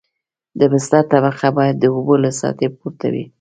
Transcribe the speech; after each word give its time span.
د 0.59 0.61
بستر 0.71 1.03
طبقه 1.13 1.47
باید 1.57 1.75
د 1.79 1.85
اوبو 1.95 2.13
له 2.23 2.29
سطحې 2.39 2.67
پورته 2.77 3.07
وي 3.13 3.25